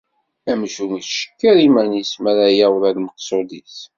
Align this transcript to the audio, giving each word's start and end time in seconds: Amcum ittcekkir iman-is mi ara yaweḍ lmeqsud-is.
Amcum 0.51 0.91
ittcekkir 0.99 1.57
iman-is 1.67 2.11
mi 2.21 2.27
ara 2.31 2.47
yaweḍ 2.59 2.83
lmeqsud-is. 2.95 3.77